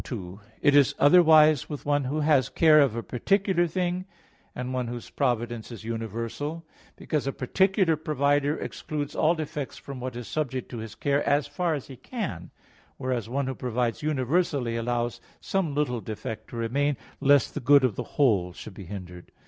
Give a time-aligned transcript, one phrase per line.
[0.03, 4.05] 2: It is otherwise with one who has care of a particular thing,
[4.55, 10.15] and one whose providence is universal, because a particular provider excludes all defects from what
[10.15, 12.49] is subject to his care as far as he can;
[12.97, 17.95] whereas, one who provides universally allows some little defect to remain, lest the good of
[17.95, 19.31] the whole should be hindered.